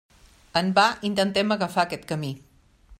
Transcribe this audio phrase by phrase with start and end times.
[0.61, 2.35] En va intentem agafar aquest camí.